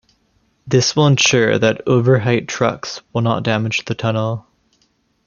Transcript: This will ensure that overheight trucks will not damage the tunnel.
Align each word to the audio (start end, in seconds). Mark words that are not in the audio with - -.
This 0.65 0.95
will 0.95 1.05
ensure 1.05 1.59
that 1.59 1.87
overheight 1.87 2.47
trucks 2.47 3.01
will 3.13 3.21
not 3.21 3.43
damage 3.43 3.85
the 3.85 3.93
tunnel. 3.93 4.47